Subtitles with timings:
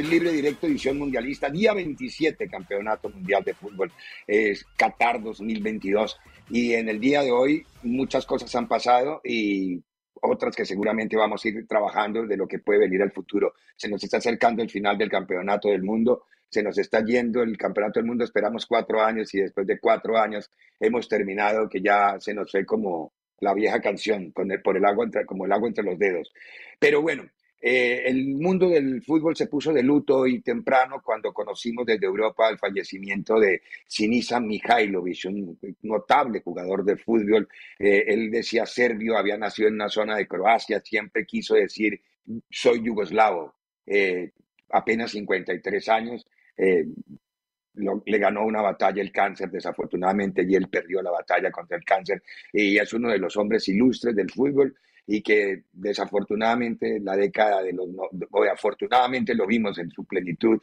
[0.00, 3.92] Estoy libre directo, edición mundialista, día 27, Campeonato Mundial de Fútbol,
[4.26, 6.18] es Qatar 2022.
[6.48, 9.78] Y en el día de hoy muchas cosas han pasado y
[10.22, 13.52] otras que seguramente vamos a ir trabajando de lo que puede venir al futuro.
[13.76, 17.58] Se nos está acercando el final del Campeonato del Mundo, se nos está yendo el
[17.58, 20.50] Campeonato del Mundo, esperamos cuatro años y después de cuatro años
[20.80, 24.84] hemos terminado que ya se nos fue como la vieja canción, con el, por el
[24.86, 26.32] agua como el agua entre los dedos.
[26.78, 27.24] Pero bueno,
[27.62, 32.48] eh, el mundo del fútbol se puso de luto y temprano cuando conocimos desde Europa
[32.48, 37.46] el fallecimiento de Sinisa Mihailovic, un notable jugador de fútbol.
[37.78, 42.00] Eh, él decía serbio, había nacido en una zona de Croacia, siempre quiso decir
[42.48, 43.54] soy yugoslavo.
[43.84, 44.30] Eh,
[44.70, 51.50] apenas 53 años, le ganó una batalla el cáncer, desafortunadamente, y él perdió la batalla
[51.50, 52.22] contra el cáncer.
[52.52, 54.76] Y es uno de los hombres ilustres del fútbol
[55.12, 57.88] y que desafortunadamente la década de los,
[58.30, 60.60] o afortunadamente lo vimos en su plenitud,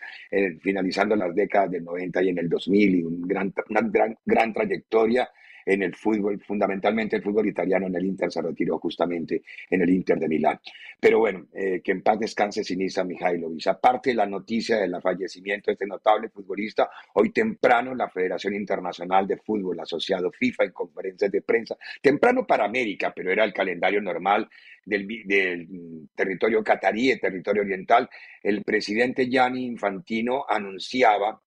[0.61, 4.53] finalizando las décadas del 90 y en el 2000 y un gran, una gran, gran
[4.53, 5.29] trayectoria
[5.67, 9.89] en el fútbol, fundamentalmente el fútbol italiano en el Inter se retiró justamente en el
[9.89, 10.59] Inter de Milán.
[10.99, 13.67] Pero bueno, eh, que en paz descanse Sinisa Mihailovic.
[13.67, 19.27] Aparte de la noticia del fallecimiento de este notable futbolista, hoy temprano la Federación Internacional
[19.27, 24.01] de Fútbol, asociado FIFA en conferencias de prensa, temprano para América, pero era el calendario
[24.01, 24.49] normal
[24.85, 28.09] del, del territorio catarí, el territorio oriental,
[28.41, 31.41] el presidente Gianni Infantino anunciaba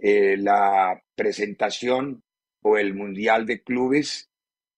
[0.00, 2.24] eh, la presentación
[2.62, 4.30] o el Mundial de Clubes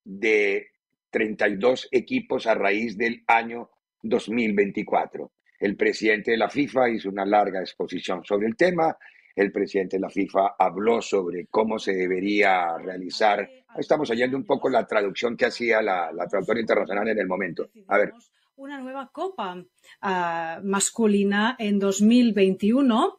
[0.04, 0.68] de
[1.10, 3.70] 32 equipos a raíz del año
[4.02, 5.32] 2024.
[5.60, 8.96] El presidente de la FIFA hizo una larga exposición sobre el tema.
[9.34, 13.48] El presidente de la FIFA habló sobre cómo se debería realizar.
[13.76, 17.70] Estamos oyendo un poco la traducción que hacía la, la traductora internacional en el momento.
[17.88, 18.12] A ver.
[18.56, 23.18] Una nueva copa uh, masculina en 2021.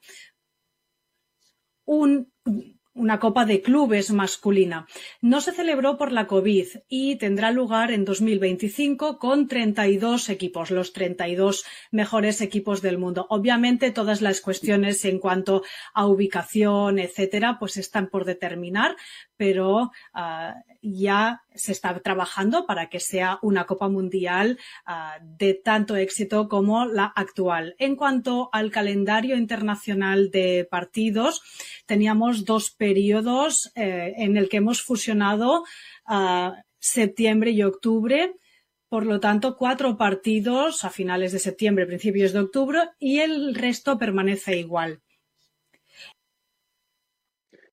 [1.85, 2.31] Un
[2.95, 4.87] una Copa de Clubes masculina.
[5.21, 10.93] No se celebró por la COVID y tendrá lugar en 2025 con 32 equipos, los
[10.93, 13.27] 32 mejores equipos del mundo.
[13.29, 15.63] Obviamente todas las cuestiones en cuanto
[15.93, 18.95] a ubicación, etcétera, pues están por determinar,
[19.37, 25.95] pero uh, ya se está trabajando para que sea una Copa Mundial uh, de tanto
[25.95, 27.75] éxito como la actual.
[27.79, 31.41] En cuanto al calendario internacional de partidos,
[31.85, 35.63] teníamos dos periodos eh, en el que hemos fusionado
[36.07, 38.35] uh, septiembre y octubre.
[38.87, 43.97] Por lo tanto, cuatro partidos a finales de septiembre, principios de octubre, y el resto
[43.97, 45.01] permanece igual.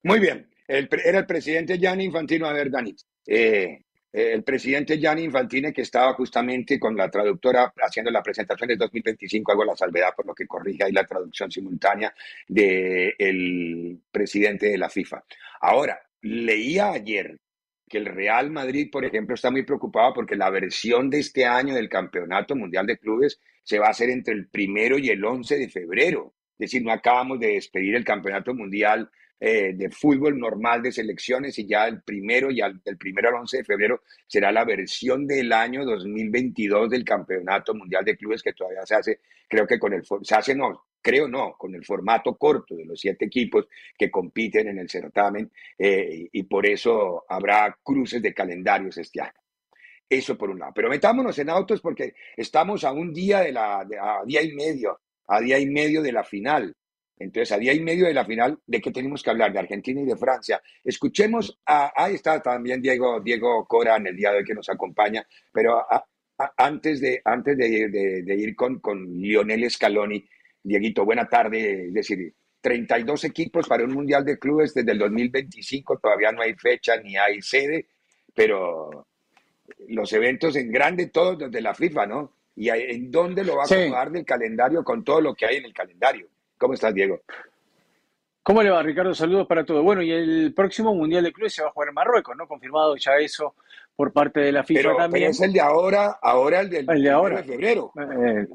[0.01, 2.47] Muy bien, era el presidente Gianni Infantino.
[2.47, 2.95] A ver, Dani,
[3.27, 3.79] eh,
[4.11, 9.51] el presidente Gianni Infantine, que estaba justamente con la traductora haciendo la presentación de 2025,
[9.51, 12.13] hago la salvedad por lo que corrige ahí la traducción simultánea
[12.47, 15.23] del presidente de la FIFA.
[15.61, 17.39] Ahora, leía ayer
[17.89, 21.73] que el Real Madrid, por ejemplo, está muy preocupado porque la versión de este año
[21.73, 25.57] del Campeonato Mundial de Clubes se va a hacer entre el primero y el 11
[25.57, 26.33] de febrero.
[26.53, 29.09] Es decir, no acabamos de despedir el Campeonato Mundial
[29.45, 33.35] eh, de fútbol normal de selecciones y ya el primero y al, del primero al
[33.41, 38.53] 11 de febrero será la versión del año 2022 del Campeonato Mundial de Clubes que
[38.53, 39.19] todavía se hace,
[39.49, 42.97] creo que con el, se hace no, creo no, con el formato corto de los
[42.97, 43.67] siete equipos
[43.97, 49.41] que compiten en el certamen eh, y por eso habrá cruces de calendarios este año.
[50.07, 50.71] Eso por un lado.
[50.73, 55.01] Pero metámonos en autos porque estamos a un día de la, a día y medio,
[55.27, 56.73] a día y medio de la final.
[57.17, 59.53] Entonces, a día y medio de la final, ¿de qué tenemos que hablar?
[59.53, 60.61] De Argentina y de Francia.
[60.83, 64.69] Escuchemos, a, ahí está también Diego, Diego Cora en el día de hoy que nos
[64.69, 65.85] acompaña, pero
[66.57, 70.27] antes, de, antes de, ir con, con Lionel Scaloni,
[70.63, 75.99] Dieguito, buena tarde, es decir, 32 equipos para un Mundial de Clubes desde el 2025,
[75.99, 77.87] todavía no hay fecha ni hay sede,
[78.33, 79.07] pero
[79.89, 82.33] los eventos en grande todos desde la FIFA, ¿no?
[82.55, 85.65] ¿Y en dónde lo va a acomodar del calendario con todo lo que hay en
[85.65, 86.29] el calendario?
[86.63, 87.19] ¿Cómo estás, Diego?
[88.41, 89.13] ¿Cómo le va, Ricardo?
[89.13, 89.83] Saludos para todos.
[89.83, 92.47] Bueno, y el próximo Mundial de Clubes se va a jugar en Marruecos, ¿no?
[92.47, 93.55] Confirmado ya eso
[93.93, 95.23] por parte de la FIFA también.
[95.23, 97.41] Pero es el de ahora, ahora el del el de ahora.
[97.41, 97.91] de febrero.
[97.97, 98.47] Eh,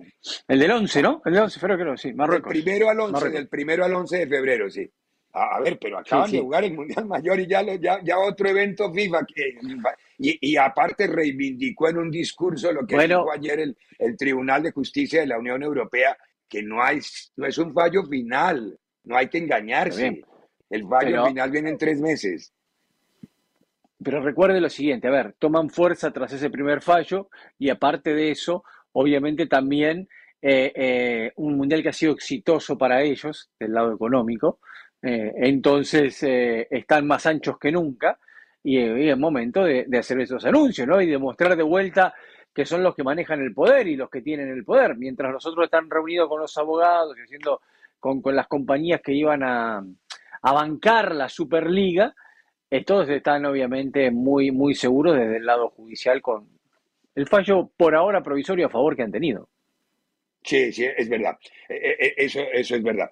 [0.48, 1.20] el del 11, ¿no?
[1.22, 2.50] El del 11 de febrero, creo, sí, Marruecos.
[2.50, 4.90] El primero al 11, del primero al 11 de febrero, sí.
[5.34, 8.90] A, ver, pero acaban de jugar el Mundial Mayor y ya, ya, ya otro evento
[8.90, 9.58] FIFA que,
[10.16, 14.72] y, y, aparte reivindicó en un discurso lo que dijo ayer el, el Tribunal de
[14.72, 16.16] Justicia de la Unión Europea,
[16.48, 17.00] que no, hay,
[17.36, 20.22] no es un fallo final, no hay que engañarse.
[20.70, 22.52] El fallo final viene en tres meses.
[24.02, 27.28] Pero recuerde lo siguiente, a ver, toman fuerza tras ese primer fallo
[27.58, 28.62] y aparte de eso,
[28.92, 30.08] obviamente también
[30.40, 34.60] eh, eh, un mundial que ha sido exitoso para ellos, del lado económico,
[35.02, 38.18] eh, entonces están más anchos que nunca
[38.62, 41.00] y, es momento de, de, hacer esos anuncios, ¿no?
[41.00, 42.14] Y de mostrar de vuelta
[42.58, 45.66] que son los que manejan el poder y los que tienen el poder, mientras nosotros
[45.66, 47.60] están reunidos con los abogados y haciendo
[48.00, 49.80] con, las compañías que iban a,
[50.42, 52.16] bancar la Superliga,
[52.68, 56.48] eh, todos están obviamente muy, muy seguros desde el lado judicial con
[57.14, 59.48] el fallo por ahora provisorio a favor que han tenido.
[60.48, 61.38] Sí, sí, es verdad.
[61.68, 63.10] E, e, e, eso, eso es verdad.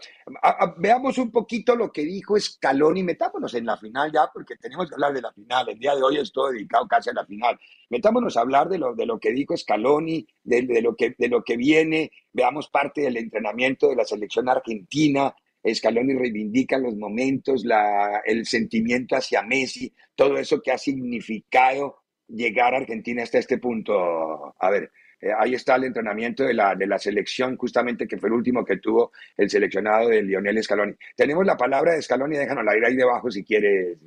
[0.78, 3.02] veamos un poquito lo que dijo Scaloni.
[3.02, 5.68] Metámonos en la final ya, porque tenemos que hablar de la final.
[5.68, 7.58] El día de hoy es todo dedicado casi a la final.
[7.90, 11.28] Metámonos a hablar de lo, de lo que dijo Scaloni, de, de, lo que, de
[11.28, 12.10] lo que viene.
[12.32, 15.34] Veamos parte del entrenamiento de la selección argentina.
[15.70, 21.96] Scaloni reivindica los momentos, la, el sentimiento hacia Messi, todo eso que ha significado
[22.28, 24.54] llegar a Argentina hasta este punto.
[24.58, 24.90] A ver,
[25.20, 28.64] eh, ahí está el entrenamiento de la, de la selección, justamente que fue el último
[28.64, 30.94] que tuvo el seleccionado de Lionel Scaloni.
[31.16, 33.98] Tenemos la palabra de Scaloni, déjanos la ir ahí debajo si quieres.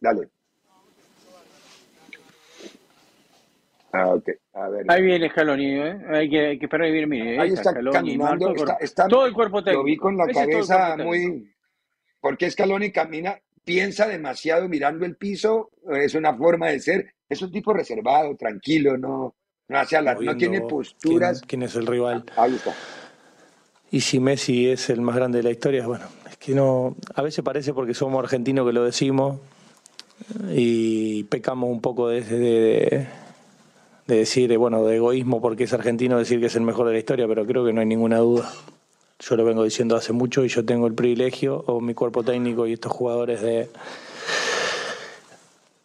[0.00, 0.28] Dale.
[3.92, 4.14] Ah,
[4.52, 5.98] A ver, ahí viene Scaloni, ¿eh?
[6.10, 9.82] hay, que, hay que esperar Mire, ahí, está, caminando, está, todo el cuerpo técnico.
[9.82, 11.50] Lo vi con la cabeza muy...
[12.20, 13.38] ¿Por Scaloni camina?
[13.64, 18.98] Piensa demasiado mirando el piso, es una forma de ser, es un tipo reservado, tranquilo,
[18.98, 19.34] no,
[19.68, 21.42] no, tiene posturas.
[21.46, 22.24] ¿quién, es el rival?
[22.36, 22.72] Ahí está.
[23.90, 26.96] Y si Messi es el más grande de la historia, bueno, es que no.
[27.14, 29.40] A veces parece porque somos argentinos que lo decimos
[30.50, 33.06] y pecamos un poco de, de,
[34.06, 36.92] de decir, eh, bueno, de egoísmo porque es argentino decir que es el mejor de
[36.92, 38.52] la historia, pero creo que no hay ninguna duda.
[39.18, 42.66] Yo lo vengo diciendo hace mucho y yo tengo el privilegio, o mi cuerpo técnico
[42.66, 43.70] y estos jugadores, de,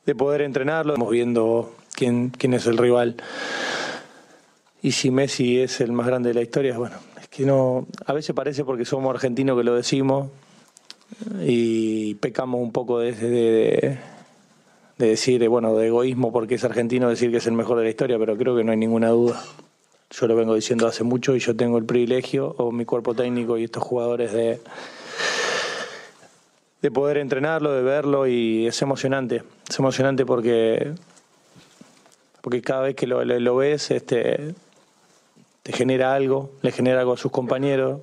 [0.06, 0.94] de poder entrenarlo.
[0.94, 3.16] Estamos viendo quién, quién es el rival.
[4.84, 7.86] Y si Messi es el más grande de la historia, bueno, es que no.
[8.06, 10.30] A veces parece porque somos argentinos que lo decimos
[11.42, 13.98] y pecamos un poco de, de,
[14.98, 17.90] de decir, bueno, de egoísmo porque es argentino decir que es el mejor de la
[17.90, 19.44] historia, pero creo que no hay ninguna duda.
[20.10, 23.58] Yo lo vengo diciendo hace mucho y yo tengo el privilegio, o mi cuerpo técnico
[23.58, 24.60] y estos jugadores, de,
[26.82, 29.44] de poder entrenarlo, de verlo y es emocionante.
[29.70, 30.92] Es emocionante porque,
[32.42, 34.54] porque cada vez que lo ves, este,
[35.64, 38.02] te genera algo, le genera algo a sus compañeros.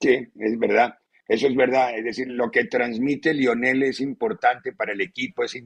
[0.00, 0.98] Sí, es verdad.
[1.26, 1.96] Eso es verdad.
[1.96, 5.44] Es decir, lo que transmite Lionel es importante para el equipo.
[5.44, 5.64] Es eh,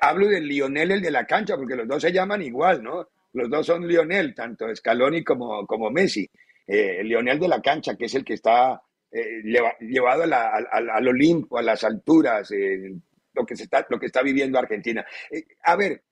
[0.00, 3.08] hablo de Lionel, el de la cancha, porque los dos se llaman igual, ¿no?
[3.32, 6.28] Los dos son Lionel, tanto Scaloni como, como Messi.
[6.66, 9.42] Eh, Lionel de la cancha, que es el que está eh,
[9.80, 12.50] llevado al Olimpo, a las alturas,
[13.32, 15.04] lo que, se está, lo que está viviendo Argentina.
[15.30, 16.02] Eh, a ver,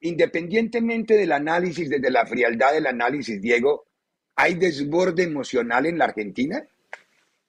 [0.00, 3.84] independientemente del análisis, desde la frialdad del análisis, Diego,
[4.36, 6.62] ¿hay desborde emocional en la Argentina?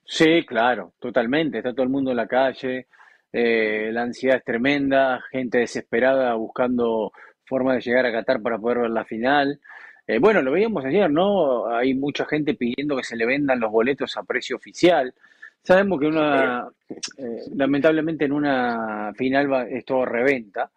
[0.06, 1.60] Sí, claro, totalmente.
[1.60, 2.88] Está todo el mundo en la calle,
[3.32, 7.12] eh, la ansiedad es tremenda, gente desesperada buscando
[7.46, 9.60] forma de llegar a Qatar para poder ver la final.
[10.08, 11.68] Eh, bueno, lo veíamos ayer, ¿no?
[11.68, 15.14] Hay mucha gente pidiendo que se le vendan los boletos a precio oficial.
[15.62, 20.72] Sabemos que una, eh, lamentablemente en una final va, es todo reventa.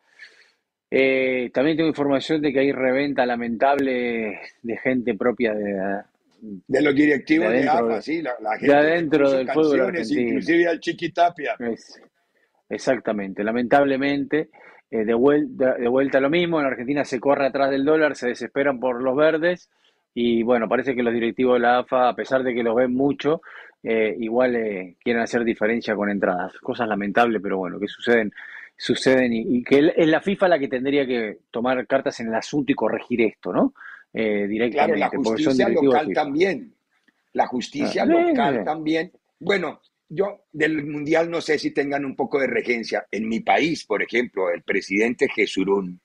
[1.52, 6.02] También tengo información de que hay reventa lamentable de gente propia de,
[6.42, 10.20] de los directivos de, AFA, sí, la, gente de adentro del fútbol argentino.
[10.22, 11.56] inclusive al Chiquitapia.
[12.68, 14.49] exactamente, lamentablemente,
[14.90, 18.28] eh, de, vuelta, de vuelta lo mismo, en Argentina se corre atrás del dólar, se
[18.28, 19.70] desesperan por los verdes
[20.14, 22.92] y bueno, parece que los directivos de la AFA, a pesar de que los ven
[22.92, 23.40] mucho,
[23.84, 26.58] eh, igual eh, quieren hacer diferencia con entradas.
[26.58, 28.32] Cosas lamentables, pero bueno, que suceden
[28.82, 32.72] suceden y, que es la FIFA la que tendría que tomar cartas en el asunto
[32.72, 33.72] y corregir esto, ¿no?
[34.12, 34.96] eh, directamente.
[34.96, 36.74] Claro, la justicia local también.
[37.32, 39.12] La justicia ah, local también.
[39.38, 43.06] Bueno, yo del Mundial no sé si tengan un poco de regencia.
[43.10, 46.00] En mi país, por ejemplo, el presidente Jesurún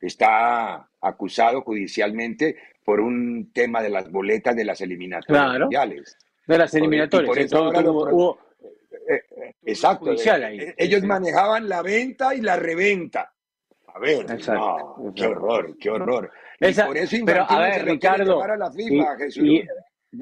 [0.00, 6.16] está acusado judicialmente por un tema de las boletas de las eliminatorias mundiales.
[6.46, 7.50] De las eliminatorias.
[9.64, 10.14] Exacto.
[10.76, 13.32] ellos manejaban la venta y la reventa.
[13.92, 14.24] A ver,
[15.14, 16.30] qué horror, qué horror
[16.60, 18.42] por eso pero a ver, Ricardo,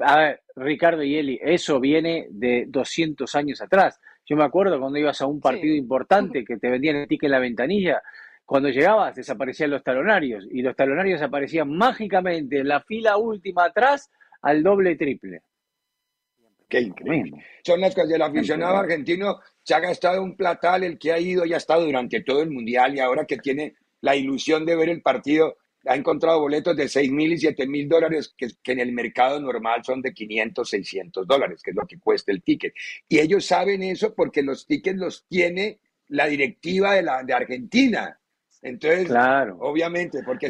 [0.01, 3.99] a, ver, Ricardo y Eli, eso viene de 200 años atrás.
[4.25, 7.31] Yo me acuerdo cuando ibas a un partido importante que te vendían el ticket en
[7.31, 8.01] la ventanilla,
[8.45, 14.09] cuando llegabas desaparecían los talonarios y los talonarios aparecían mágicamente en la fila última atrás
[14.41, 15.41] al doble triple.
[16.69, 17.43] Qué increíble.
[17.63, 19.39] Son las cosas del aficionado argentino.
[19.63, 22.51] Se ha gastado un platal, el que ha ido y ha estado durante todo el
[22.51, 25.57] mundial y ahora que tiene la ilusión de ver el partido,
[25.87, 29.83] ha encontrado boletos de 6 mil y 7 mil dólares que, en el mercado normal
[29.83, 32.73] son de 500, 600 dólares, que es lo que cuesta el ticket.
[33.07, 38.19] Y ellos saben eso porque los tickets los tiene la directiva de, la, de Argentina.
[38.61, 39.57] Entonces, claro.
[39.61, 40.47] obviamente, porque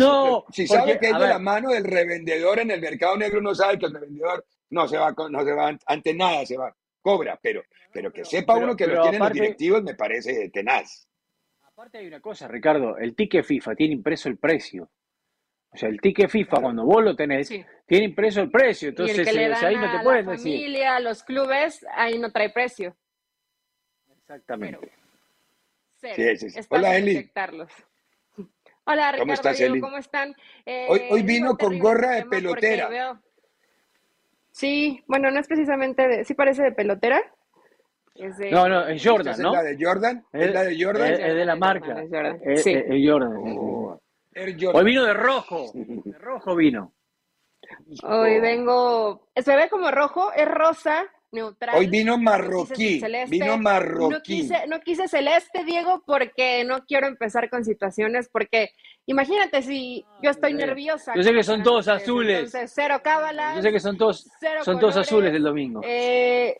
[0.52, 3.78] si, sabe que es de la mano del revendedor en el mercado negro, no sabe
[3.78, 7.64] que el revendedor no se va, no se va ante nada, se va, cobra, pero,
[7.92, 11.08] pero que sepa uno que lo tienen los directivos me parece tenaz.
[11.64, 14.90] Aparte hay una cosa, Ricardo, el ticket FIFA tiene impreso el precio.
[15.72, 17.48] O sea, el ticket FIFA, cuando vos lo tenés,
[17.86, 18.90] tiene impreso el precio.
[18.90, 22.18] Entonces, y el que le dan ahí no te a la familia, los clubes, ahí
[22.18, 22.96] no trae precio.
[24.18, 24.92] Exactamente.
[26.02, 26.60] sí, sí, sí.
[26.70, 27.32] Hola, Eli.
[28.86, 29.80] Hola, Ricardo, ¿Cómo, estás, Eli?
[29.80, 30.36] ¿cómo están?
[30.66, 33.22] Eh, hoy, hoy vino con gorra de pelotera.
[34.60, 36.26] Sí, bueno, no es precisamente de...
[36.26, 37.24] ¿Sí parece de pelotera?
[38.14, 38.52] Es de...
[38.52, 39.52] No, no, es Jordan, ¿no?
[39.52, 40.26] ¿Es la de Jordan?
[40.34, 41.14] ¿Es, la de Jordan?
[41.14, 42.04] Es, de la marca.
[42.04, 42.40] Es, Jordan.
[42.44, 42.74] Es, sí.
[42.74, 43.38] es Jordan.
[43.38, 44.02] Oh.
[44.74, 45.72] Hoy vino de rojo.
[45.74, 46.94] De rojo vino.
[48.04, 49.30] Hoy vengo.
[49.34, 51.78] Se ve como rojo, es rosa, neutral.
[51.78, 53.02] Hoy vino marroquí.
[53.30, 54.14] vino marroquí.
[54.14, 58.28] No quise, no quise celeste, Diego, porque no quiero empezar con situaciones.
[58.28, 58.72] Porque
[59.10, 61.14] imagínate si yo estoy nerviosa.
[61.16, 62.38] Yo sé que son todos azules.
[62.38, 63.56] Entonces, cero cábala.
[63.56, 64.30] Yo sé que son todos,
[64.64, 65.82] son todos azules del domingo.
[65.84, 66.58] Eh,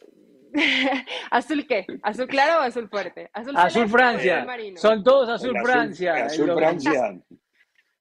[1.32, 1.86] ¿Azul qué?
[2.02, 3.30] ¿Azul claro o azul fuerte?
[3.34, 4.48] Azul, azul Francia.
[4.76, 6.26] Son todos azul, Francia.
[6.26, 7.22] Azul Francia.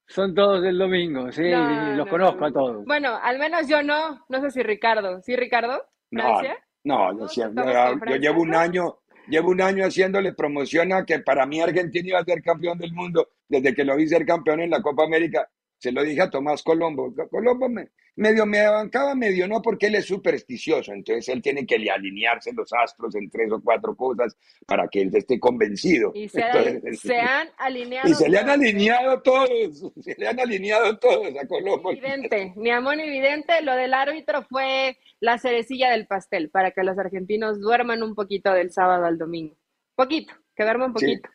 [0.07, 2.85] Son todos del domingo, sí, los conozco a todos.
[2.87, 5.21] Bueno, al menos yo no, no sé si Ricardo.
[5.21, 5.83] ¿Sí, Ricardo?
[6.11, 6.57] ¿Francia?
[6.85, 11.47] No, no, yo, yo, llevo un año, llevo un año haciéndole promoción a que para
[11.47, 14.71] mí Argentina iba a ser campeón del mundo desde que lo vi ser campeón en
[14.71, 17.15] la Copa América se lo dije a Tomás Colombo.
[17.31, 20.93] Colombo me, medio me bancaba, medio no, porque él es supersticioso.
[20.93, 25.11] Entonces él tiene que alinearse los astros en tres o cuatro cosas para que él
[25.15, 26.11] esté convencido.
[26.15, 28.09] Y se, han alineado.
[28.09, 29.93] Y se le han alineado todos.
[30.01, 31.93] Se le han alineado todos a Colombo.
[31.93, 33.63] Evidente, ni amor evidente.
[33.63, 38.53] Lo del árbitro fue la cerecilla del pastel para que los argentinos duerman un poquito
[38.53, 39.57] del sábado al domingo.
[39.95, 41.29] Poquito, que duerman un poquito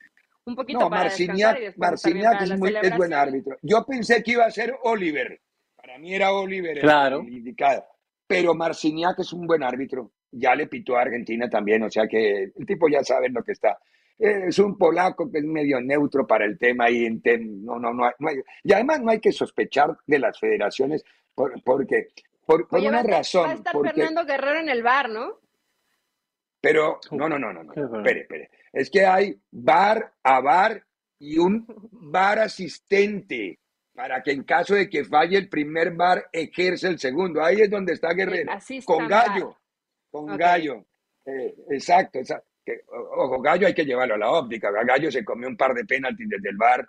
[0.45, 3.57] un poquito no, para Marciniak, es, muy, es buen árbitro.
[3.61, 5.39] Yo pensé que iba a ser Oliver.
[5.75, 7.21] Para mí era Oliver claro.
[7.21, 7.85] el, indicado.
[8.27, 10.11] Pero Marciniak es un buen árbitro.
[10.31, 13.51] Ya le pitó a Argentina también, o sea que el tipo ya sabe lo que
[13.53, 13.77] está.
[14.17, 17.21] Es un polaco que es medio neutro para el tema y en
[17.63, 21.03] no, no, no, hay, y además no hay que sospechar de las federaciones
[21.35, 22.09] porque
[22.45, 23.47] por, por una razón.
[23.47, 25.39] Va a estar Fernando Guerrero en el bar, ¿no?
[26.61, 27.73] Pero no, no, no, no, no.
[27.73, 30.83] Espere, espere es que hay bar a bar
[31.19, 33.59] y un bar asistente
[33.93, 37.43] para que en caso de que falle el primer bar ejerce el segundo.
[37.43, 38.51] Ahí es donde está Guerrero.
[38.85, 39.55] con gallo,
[40.09, 40.85] con gallo.
[41.25, 42.19] Eh, exacto,
[43.15, 44.71] ojo, Gallo hay que llevarlo a la óptica.
[44.71, 46.87] Gallo se comió un par de penaltis desde el bar.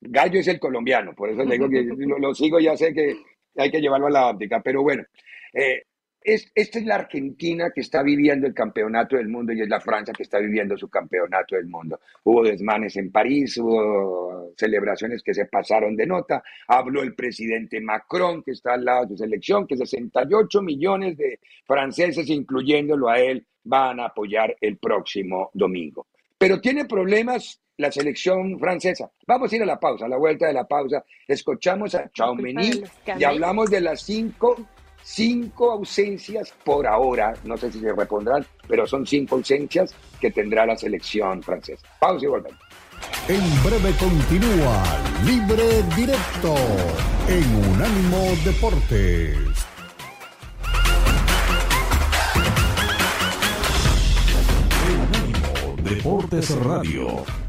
[0.00, 3.16] Gallo es el colombiano, por eso le digo que lo, lo sigo, ya sé que
[3.56, 4.60] hay que llevarlo a la óptica.
[4.62, 5.02] Pero bueno,
[5.52, 5.82] eh,
[6.24, 9.80] es, esta es la Argentina que está viviendo el campeonato del mundo y es la
[9.80, 12.00] Francia que está viviendo su campeonato del mundo.
[12.24, 16.42] Hubo desmanes en París, hubo celebraciones que se pasaron de nota.
[16.66, 21.40] Habló el presidente Macron, que está al lado de su selección, que 68 millones de
[21.66, 26.06] franceses, incluyéndolo a él, van a apoyar el próximo domingo.
[26.38, 29.10] Pero tiene problemas la selección francesa.
[29.26, 31.04] Vamos a ir a la pausa, a la vuelta de la pausa.
[31.26, 32.84] Escuchamos a Chaumeny
[33.18, 34.56] y hablamos de las cinco
[35.04, 40.66] cinco ausencias por ahora, no sé si se repondrán, pero son cinco ausencias que tendrá
[40.66, 41.86] la selección francesa.
[42.00, 42.58] Pausa y volvemos.
[43.28, 44.82] En breve continúa
[45.24, 46.54] Libre Directo
[47.28, 49.36] en Unánimo Deportes.
[54.88, 57.43] Unánimo Deportes Radio.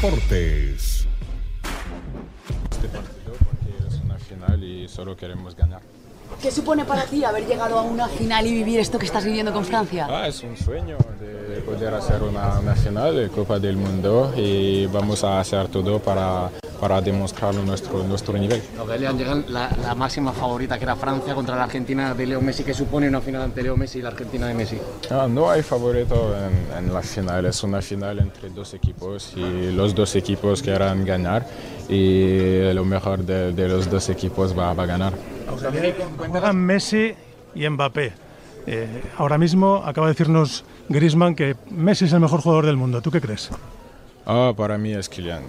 [0.00, 1.08] Deportes.
[2.70, 5.80] Este partido porque es una final y solo queremos ganar.
[6.40, 9.52] ¿Qué supone para ti haber llegado a una final y vivir esto que estás viviendo
[9.52, 10.06] con Francia?
[10.08, 14.86] Ah, es un sueño de poder hacer una, una final de Copa del Mundo y
[14.86, 16.48] vamos a hacer todo para
[16.80, 18.62] para demostrar nuestro, nuestro nivel.
[18.98, 22.74] Llegan la, la, máxima favorita que era Francia contra la Argentina de Leo Messi, que
[22.74, 24.78] supone una final ante Leo Messi y la Argentina de Messi.
[25.10, 29.72] Ah, no hay favorito en, en, la final, es una final entre dos equipos y
[29.72, 31.46] los dos equipos quieran ganar
[31.88, 35.14] y lo mejor de, de los dos equipos va, va a ganar.
[36.18, 37.14] Juegan Messi
[37.54, 38.12] y Mbappé.
[38.66, 43.00] Eh, ahora mismo acaba de decirnos Griezmann que Messi es el mejor jugador del mundo.
[43.00, 43.50] ¿Tú qué crees?
[44.30, 45.42] Oh, para mí es Kylian.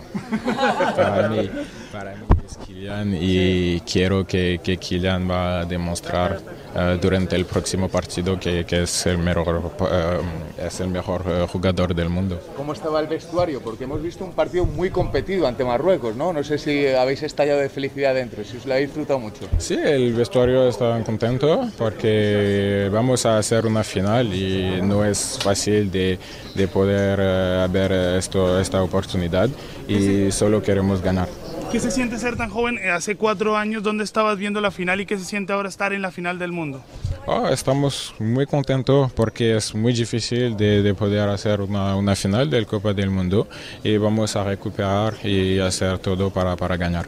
[0.95, 1.51] para, mí,
[1.91, 6.39] para mí es Kylian y quiero que, que Kylian va a demostrar
[6.75, 11.47] uh, durante el próximo partido que, que es, el mejor, uh, es el mejor uh,
[11.47, 12.39] jugador del mundo.
[12.55, 13.61] ¿Cómo estaba el vestuario?
[13.61, 16.33] Porque hemos visto un partido muy competido ante Marruecos, ¿no?
[16.33, 19.45] No sé si habéis estallado de felicidad dentro, si os lo habéis disfrutado mucho.
[19.57, 25.91] Sí, el vestuario está contento porque vamos a hacer una final y no es fácil
[25.91, 26.19] de,
[26.55, 29.49] de poder ver esto esta oportunidad
[29.87, 31.27] y solo queremos ganar.
[31.71, 32.79] ¿Qué se siente ser tan joven?
[32.89, 36.01] Hace cuatro años, ¿dónde estabas viendo la final y qué se siente ahora estar en
[36.01, 36.83] la final del mundo?
[37.27, 42.49] Oh, estamos muy contentos porque es muy difícil de, de poder hacer una, una, final
[42.49, 43.47] del Copa del Mundo
[43.83, 47.05] y vamos a recuperar y hacer todo para, para ganar.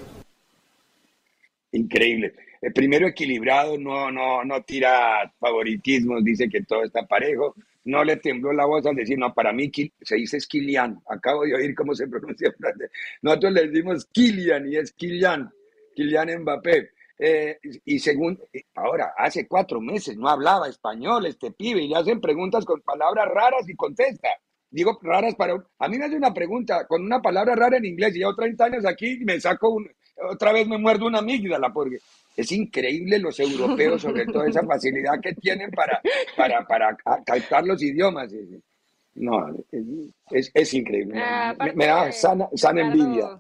[1.72, 2.34] Increíble.
[2.62, 8.18] El primero equilibrado, no, no, no tira favoritismos, dice que todo está parejo no le
[8.18, 11.02] tembló la voz al decir, no, para mí se dice Kilian.
[11.10, 12.54] Acabo de oír cómo se pronuncia.
[13.22, 15.52] Nosotros le decimos Kilian y es Kilian,
[15.96, 16.92] Kilian Mbappé.
[17.24, 18.40] Eh, y según,
[18.76, 23.28] ahora, hace cuatro meses no hablaba español este pibe y le hacen preguntas con palabras
[23.28, 24.30] raras y contesta.
[24.72, 25.54] Digo raras para...
[25.80, 28.66] A mí me hace una pregunta con una palabra rara en inglés y llevo 30
[28.66, 29.92] años aquí me saco un...
[30.30, 31.98] Otra vez me muerdo una amígdala porque
[32.36, 36.02] es increíble los europeos, sobre todo esa facilidad que tienen para,
[36.36, 38.32] para, para captar los idiomas.
[39.14, 39.50] No,
[40.32, 41.20] es, es increíble.
[41.22, 43.40] Ah, me, me, da sana, sana envidia.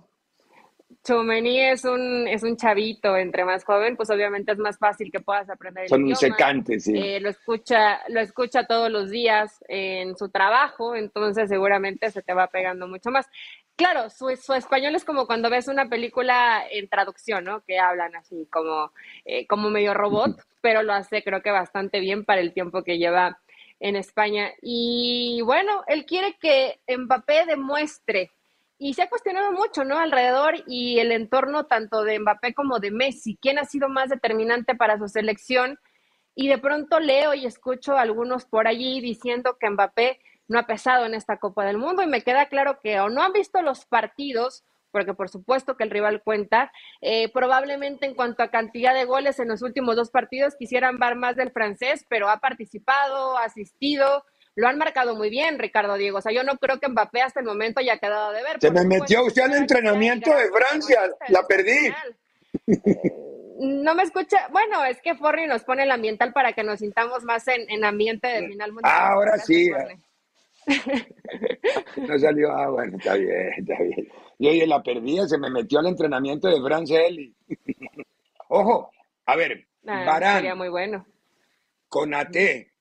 [1.03, 5.19] Chumení es un, es un chavito, entre más joven, pues obviamente es más fácil que
[5.19, 6.95] puedas aprender el Son un secante, sí.
[6.95, 12.33] Eh, lo, escucha, lo escucha todos los días en su trabajo, entonces seguramente se te
[12.33, 13.25] va pegando mucho más.
[13.81, 17.63] Claro, su, su español es como cuando ves una película en traducción, ¿no?
[17.63, 18.91] Que hablan así como,
[19.25, 22.99] eh, como medio robot, pero lo hace creo que bastante bien para el tiempo que
[22.99, 23.39] lleva
[23.79, 24.51] en España.
[24.61, 28.29] Y bueno, él quiere que Mbappé demuestre
[28.77, 29.97] y se ha cuestionado mucho, ¿no?
[29.97, 33.35] Alrededor y el entorno tanto de Mbappé como de Messi.
[33.41, 35.79] ¿Quién ha sido más determinante para su selección?
[36.35, 40.19] Y de pronto leo y escucho a algunos por allí diciendo que Mbappé
[40.51, 43.23] no ha pesado en esta Copa del Mundo y me queda claro que o no
[43.23, 48.43] han visto los partidos, porque por supuesto que el rival cuenta, eh, probablemente en cuanto
[48.43, 52.29] a cantidad de goles en los últimos dos partidos quisieran ver más del francés, pero
[52.29, 56.17] ha participado, ha asistido, lo han marcado muy bien, Ricardo Diego.
[56.17, 58.59] O sea, yo no creo que Mbappé hasta el momento haya quedado de ver.
[58.59, 61.93] Se me metió usted al entrenamiento de Francia, la perdí.
[63.57, 64.49] No me escucha.
[64.51, 67.85] Bueno, es que Forri nos pone el ambiental para que nos sintamos más en, en
[67.85, 68.93] ambiente de final mundial.
[68.93, 69.71] Ah, ahora sí.
[71.97, 74.07] No salió, ah, bueno, está bien, está bien.
[74.39, 77.35] Yo oye, la perdida, se me metió al entrenamiento de Francia Eli.
[78.49, 78.91] Ojo,
[79.25, 81.05] a ver, Ah, Varane, sería muy bueno.
[81.87, 82.71] Conate,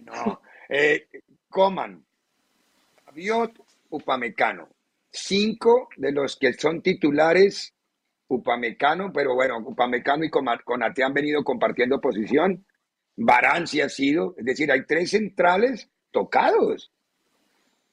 [0.00, 1.08] no, eh,
[1.48, 2.04] Coman,
[3.06, 3.52] Rabiot,
[3.90, 4.68] Upamecano.
[5.10, 7.74] Cinco de los que son titulares,
[8.28, 12.66] Upamecano, pero bueno, Upamecano y Conate han venido compartiendo posición.
[13.16, 16.90] Varane sí ha sido, es decir, hay tres centrales tocados.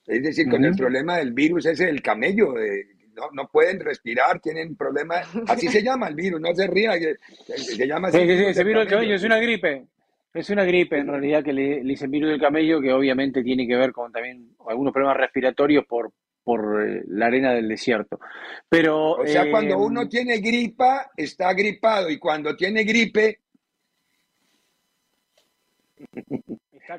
[0.05, 4.39] Es decir, con el problema del virus ese del camello, de- no, no pueden respirar,
[4.39, 8.17] tienen problemas, así se llama el virus, no se ría, que- que se llama así.
[8.17, 9.15] Sí, sí, sí, virus se del camello.
[9.15, 9.85] es una gripe.
[10.33, 13.67] Es una gripe en realidad que le, le dicen virus del camello, que obviamente tiene
[13.67, 16.11] que ver con también algunos problemas respiratorios por,
[16.43, 18.19] por eh, la arena del desierto.
[18.67, 23.41] Pero, O sea, cuando eh, uno tiene gripa, está gripado, y cuando tiene gripe,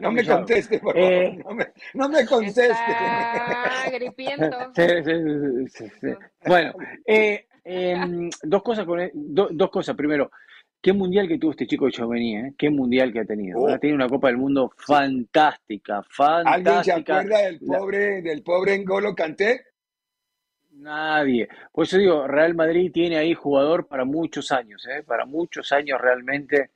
[0.00, 2.68] no me conteste, por Eh, favor, no me, no me conteste.
[2.70, 4.56] Está gripiento.
[4.74, 6.08] Sí, sí, sí.
[6.46, 6.72] Bueno,
[7.06, 9.94] eh, em, dos cosas con e- do- dos cosas.
[9.96, 10.30] Primero,
[10.82, 12.54] qué mundial que tuvo este chico de Chomení, ¿eh?
[12.58, 13.60] Qué mundial que ha tenido.
[13.60, 13.68] Oh.
[13.68, 17.18] Ha tenido una Copa del Mundo fantástica, ¿Alguien se fantástica.
[17.20, 19.60] acuerda del La- pobre, del pobre N'Golo Kanté?
[20.76, 21.48] Nadie.
[21.72, 25.02] Por eso digo, Real Madrid tiene ahí jugador para muchos años, ¿eh?
[25.06, 26.70] Para muchos años realmente,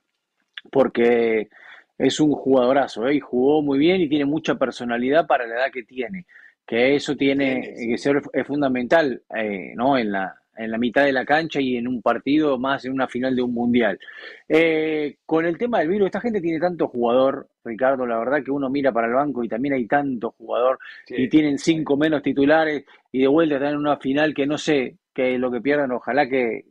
[0.71, 1.49] porque
[1.99, 3.15] es un jugadorazo, ¿eh?
[3.15, 6.25] Y jugó muy bien y tiene mucha personalidad para la edad que tiene,
[6.65, 9.97] que eso tiene que ser es fundamental, eh, ¿no?
[9.97, 13.07] En la, en la mitad de la cancha y en un partido más en una
[13.07, 13.99] final de un mundial.
[14.47, 18.51] Eh, con el tema del virus, esta gente tiene tanto jugador, Ricardo, la verdad que
[18.51, 22.85] uno mira para el banco y también hay tanto jugador y tienen cinco menos titulares
[23.11, 25.91] y de vuelta están en una final que no sé qué es lo que pierdan,
[25.91, 26.63] ojalá que,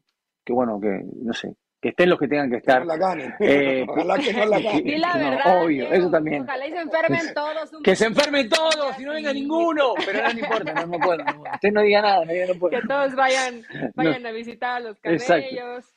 [0.43, 2.87] que bueno, que no sé, que estén los que tengan que Que no estar.
[2.87, 3.35] la ganen.
[3.41, 5.01] Eh, Ojalá que no la ganen.
[5.01, 5.15] La
[5.45, 6.43] no, obvio, eso también.
[6.43, 7.73] Ojalá y se enfermen todos.
[7.73, 10.99] un Que se enfermen todos y no venga ninguno, pero no, no importa, no, no
[10.99, 11.19] puedo.
[11.25, 11.43] no.
[11.55, 12.69] Usted no diga nada, no.
[12.69, 13.63] Que todos vayan,
[13.95, 15.47] vayan a visitar a los Exacto.
[15.57, 15.95] camellos.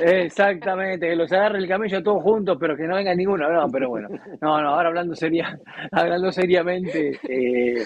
[0.00, 3.50] Exactamente, que los agarre el camello todos juntos, pero que no venga ninguno.
[3.50, 4.08] No, pero bueno.
[4.40, 5.58] No, no, ahora hablando seria,
[5.92, 7.82] hablando seriamente, eh,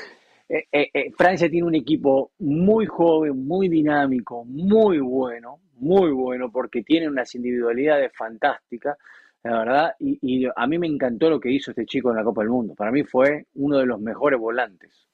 [0.49, 6.51] eh, eh, eh, Francia tiene un equipo muy joven, muy dinámico, muy bueno, muy bueno,
[6.51, 8.97] porque tiene unas individualidades fantásticas,
[9.43, 12.43] la verdad, y, a mí me encantó lo que hizo este chico en la Copa
[12.43, 12.75] del Mundo.
[12.75, 15.09] Para mí fue uno de los mejores volantes.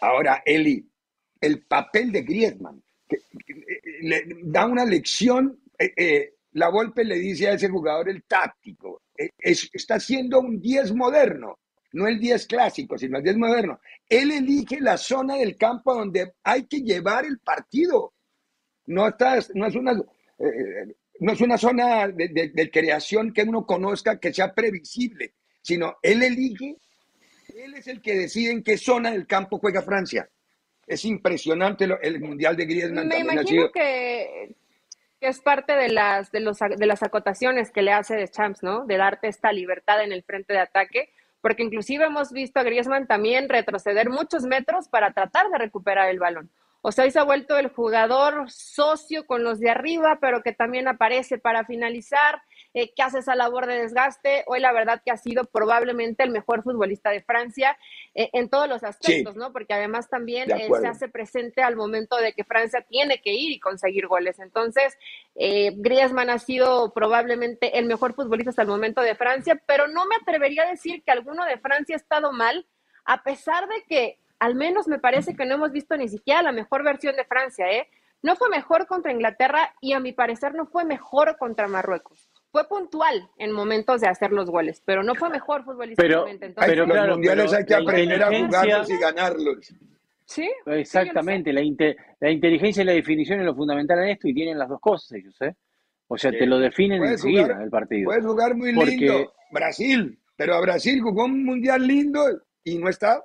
[0.00, 0.84] Ahora, Eli,
[1.40, 7.14] el papel de Griezmann, que, eh, le da una lección, eh, eh, la Volpe le
[7.16, 9.02] dice a ese jugador el táctico,
[9.38, 11.60] es- está siendo un 10 moderno,
[11.92, 13.78] no el 10 clásico, sino el 10 moderno.
[14.08, 18.14] Él elige la zona del campo donde hay que llevar el partido.
[18.88, 19.92] No, estás, no, es, una,
[20.38, 25.34] eh, no es una zona de, de- de creación que uno conozca, que sea previsible,
[25.62, 26.76] sino él elige
[27.56, 30.28] él es el que decide en qué zona del campo juega Francia.
[30.86, 34.54] Es impresionante lo- el Mundial de Griezmann Me imagino que,
[35.20, 38.62] que es parte de las, de, los, de las acotaciones que le hace de Champs,
[38.62, 38.84] ¿no?
[38.86, 43.06] De darte esta libertad en el frente de ataque, porque inclusive hemos visto a Griezmann
[43.06, 46.50] también retroceder muchos metros para tratar de recuperar el balón.
[46.80, 50.52] O sea, hoy se ha vuelto el jugador socio con los de arriba, pero que
[50.52, 52.40] también aparece para finalizar,
[52.72, 54.44] eh, que hace esa labor de desgaste.
[54.46, 57.76] Hoy la verdad que ha sido probablemente el mejor futbolista de Francia
[58.14, 59.52] eh, en todos los aspectos, ¿no?
[59.52, 63.50] Porque además también eh, se hace presente al momento de que Francia tiene que ir
[63.52, 64.38] y conseguir goles.
[64.38, 64.96] Entonces,
[65.34, 70.06] eh, Griezmann ha sido probablemente el mejor futbolista hasta el momento de Francia, pero no
[70.06, 72.66] me atrevería a decir que alguno de Francia ha estado mal,
[73.04, 76.52] a pesar de que al menos me parece que no hemos visto ni siquiera la
[76.52, 77.88] mejor versión de Francia, ¿eh?
[78.22, 82.28] No fue mejor contra Inglaterra y a mi parecer no fue mejor contra Marruecos.
[82.50, 86.46] Fue puntual en momentos de hacer los goles, pero no fue mejor futbolísticamente.
[86.46, 89.74] Entonces, pero los claro, mundiales pero hay que aprender a jugarlos y ganarlos.
[90.24, 94.34] sí, Exactamente, la, inte- la inteligencia y la definición es lo fundamental en esto y
[94.34, 95.54] tienen las dos cosas ellos, ¿eh?
[96.08, 98.04] O sea, te lo definen Puedes enseguida jugar- el partido.
[98.06, 99.32] Puedes jugar muy Porque- lindo.
[99.50, 102.20] Brasil, pero a Brasil jugó un mundial lindo
[102.64, 103.22] y no está.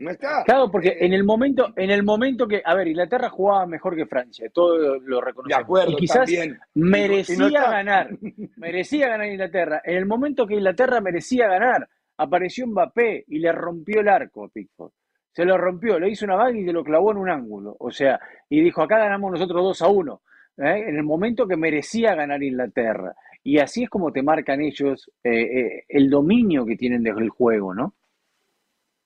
[0.00, 0.44] No está.
[0.44, 4.06] Claro, porque en el momento, en el momento que, a ver, Inglaterra jugaba mejor que
[4.06, 5.64] Francia, todo lo, lo De reconocemos.
[5.64, 6.58] acuerdo, y quizás también.
[6.74, 8.10] Y merecía no ganar,
[8.56, 9.80] merecía ganar Inglaterra.
[9.84, 14.48] En el momento que Inglaterra merecía ganar, apareció Mbappé y le rompió el arco a
[14.48, 14.92] Pickford.
[15.32, 17.76] Se lo rompió, le hizo una vaga y se lo clavó en un ángulo.
[17.78, 20.22] O sea, y dijo, acá ganamos nosotros 2 a 1.
[20.58, 20.84] ¿eh?
[20.88, 23.14] En el momento que merecía ganar Inglaterra.
[23.44, 27.72] y así es como te marcan ellos eh, eh, el dominio que tienen del juego,
[27.74, 27.94] ¿no?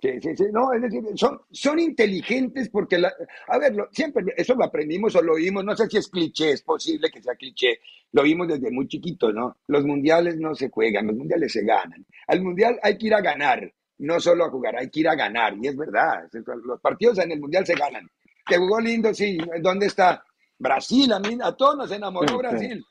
[0.03, 3.13] Sí, sí, sí, no, es decir, son, son inteligentes porque, la,
[3.47, 6.51] a ver, lo- siempre eso lo aprendimos o lo oímos, no sé si es cliché,
[6.51, 7.79] es posible que sea cliché,
[8.11, 9.59] lo vimos desde muy chiquito, ¿no?
[9.69, 12.05] Los mundiales no se juegan, los mundiales se ganan.
[12.27, 15.15] Al mundial hay que ir a ganar, no solo a jugar, hay que ir a
[15.15, 16.29] ganar, y es verdad,
[16.65, 18.11] los partidos en el mundial se ganan.
[18.45, 20.25] Que jugó lindo, sí, ¿dónde está?
[20.59, 22.39] Brasil, a mí, a todos nos enamoró.
[22.39, 22.85] Brasil.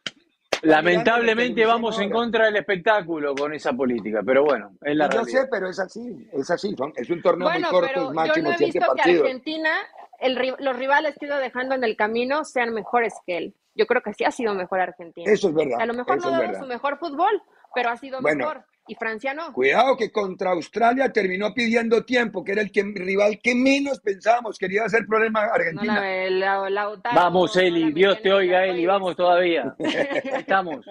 [0.63, 5.41] Lamentablemente vamos en contra del espectáculo con esa política, pero bueno, es la Yo realidad.
[5.43, 8.07] sé, pero es así, es así, son- es un torneo Bueno, muy corto, pero es
[8.09, 9.01] yo máximo no he visto que.
[9.11, 9.71] Argentina,
[10.19, 13.55] el, ri- los rivales que ha ido dejando en el camino sean mejores que él.
[13.73, 15.31] Yo creo que sí ha sido mejor Argentina.
[15.31, 17.41] Eso es verdad, A lo mejor no es ha dado su mejor fútbol,
[17.73, 18.37] pero ha sido Bueno.
[18.45, 18.65] mejor.
[18.91, 19.53] Y Francia no.
[19.53, 24.57] Cuidado que contra Australia terminó pidiendo tiempo, que era el que, rival que menos pensábamos
[24.57, 26.01] que iba a hacer problema No Argentina.
[26.01, 29.73] la, la- Lautaro, Vamos, Eli, Dios te oiga, el Eli, vamos todavía.
[29.79, 30.85] Ahí Estamos.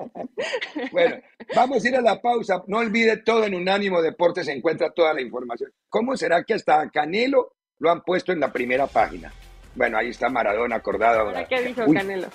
[0.93, 1.17] Bueno,
[1.55, 2.63] vamos a ir a la pausa.
[2.69, 5.71] No olvide todo en Unánimo Deportes, se encuentra toda la información.
[5.91, 9.31] ¿Cómo será que hasta Canelo lo han puesto en la primera página?
[9.75, 11.33] Bueno, ahí está Maradona acordado.
[11.49, 12.27] ¿Qué dijo Uy, Canelo?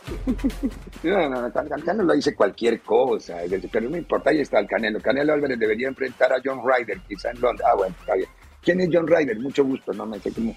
[1.03, 3.37] No, no, no, Can- Canelo dice cualquier cosa,
[3.71, 4.99] pero no importa, ahí está el Canelo.
[5.01, 7.67] Canelo Álvarez debería enfrentar a John Ryder, quizá en Londres.
[7.69, 8.29] Ah, bueno, está bien.
[8.61, 9.37] ¿Quién es John Ryder?
[9.39, 10.55] Mucho gusto, no me sé cómo.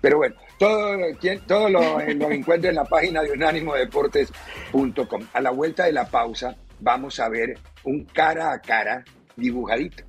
[0.00, 5.22] Pero bueno, todo, ¿quién- todo lo, eh, lo encuentra en la página de unánimodeportes.com.
[5.32, 9.04] A la vuelta de la pausa, vamos a ver un cara a cara
[9.36, 10.04] dibujadito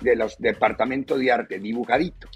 [0.00, 2.28] de los departamentos de arte, dibujadito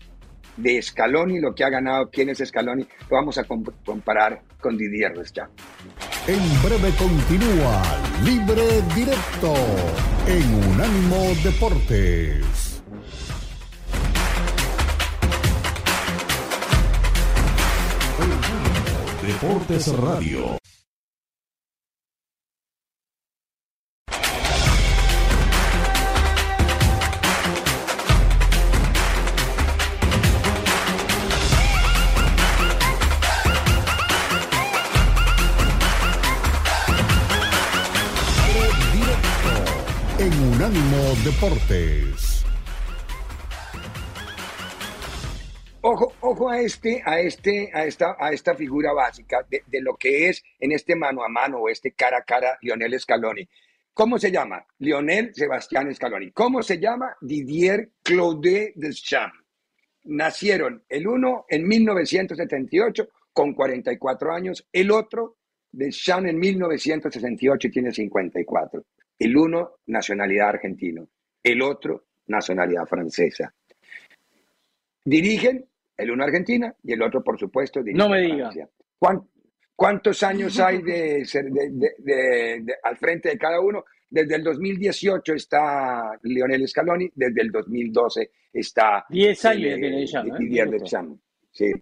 [0.56, 4.76] de Scaloni, lo que ha ganado, quién es Scaloni, lo vamos a comp- comparar con
[4.76, 5.52] Didier Deschamps.
[6.26, 7.82] En breve continúa
[8.24, 9.54] Libre Directo
[10.26, 12.82] en Unánimo Deportes.
[19.22, 20.58] Deportes Radio.
[40.66, 42.44] Unánimo Deportes.
[45.80, 50.28] Ojo, ojo a este, a este, a esta, a esta figura básica de, lo que
[50.28, 53.48] es en este mano a mano o este cara a cara Lionel Scaloni.
[53.94, 54.66] ¿Cómo se llama?
[54.78, 56.32] Lionel Sebastián Scaloni.
[56.32, 57.16] ¿Cómo se llama?
[57.20, 59.38] Didier Claude Deschamps.
[60.02, 65.36] Nacieron el uno en 1978 con 44 años, el otro
[65.70, 68.84] Deschamps en 1968 y tiene 54.
[69.18, 71.08] El uno nacionalidad argentino,
[71.42, 73.54] el otro nacionalidad francesa.
[75.04, 75.64] Dirigen
[75.96, 78.36] el uno Argentina y el otro, por supuesto, dirige No me diga.
[78.50, 78.68] Francia.
[78.98, 79.28] ¿Cuán-
[79.74, 83.84] ¿Cuántos años hay de, ser- de- de- al frente de cada uno?
[84.08, 90.36] Desde el 2018 está Lionel Scaloni, desde el 2012 está 10 años tiene Deschamps, ¿eh?
[90.38, 90.70] Didier.
[90.70, 91.20] Deschamps.
[91.50, 91.72] Sí,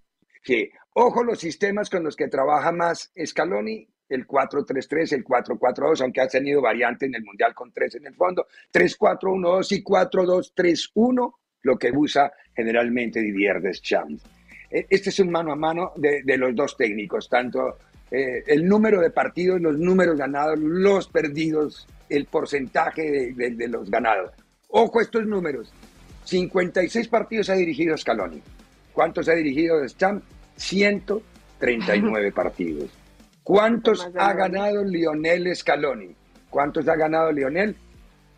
[0.43, 0.71] sí.
[0.95, 6.29] Ojo los sistemas con los que trabaja más Scaloni, el 4-3-3, el 4-4-2, aunque ha
[6.29, 11.91] tenido variante en el Mundial con 3 en el fondo, 3-4-1-2 y 4-2-3-1, lo que
[11.91, 14.23] usa generalmente Didier Deschamps.
[14.71, 17.79] Eh, Este es un mano a mano de, de los dos técnicos, tanto
[18.11, 23.69] eh, el número de partidos, los números ganados, los perdidos, el porcentaje de, de- de
[23.69, 24.33] los ganados.
[24.69, 25.73] Ojo estos números.
[26.25, 28.43] 56 partidos ha dirigido Scaloni.
[28.93, 30.25] ¿Cuántos ha dirigido Deschamps?
[30.57, 32.91] 139 partidos.
[33.45, 36.17] ¿Cuántos ha ganado Lionel Scaloni?
[36.49, 37.77] ¿Cuántos ha ganado Lionel?